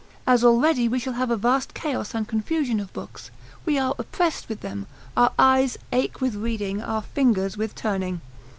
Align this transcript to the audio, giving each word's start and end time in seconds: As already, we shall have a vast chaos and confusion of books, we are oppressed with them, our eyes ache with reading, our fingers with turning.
As 0.25 0.43
already, 0.43 0.87
we 0.87 0.97
shall 0.97 1.13
have 1.13 1.29
a 1.29 1.37
vast 1.37 1.75
chaos 1.75 2.15
and 2.15 2.27
confusion 2.27 2.79
of 2.79 2.91
books, 2.91 3.29
we 3.67 3.77
are 3.77 3.93
oppressed 3.99 4.49
with 4.49 4.61
them, 4.61 4.87
our 5.15 5.31
eyes 5.37 5.77
ache 5.93 6.19
with 6.19 6.33
reading, 6.33 6.81
our 6.81 7.03
fingers 7.03 7.55
with 7.55 7.75
turning. 7.75 8.19